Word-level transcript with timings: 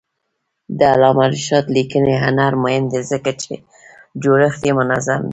د 0.77 0.79
علامه 0.93 1.25
رشاد 1.33 1.65
لیکنی 1.75 2.13
هنر 2.23 2.51
مهم 2.63 2.85
دی 2.91 3.01
ځکه 3.11 3.31
چې 3.41 3.53
جوړښت 4.23 4.61
یې 4.67 4.73
منظم 4.79 5.21
دی. 5.25 5.29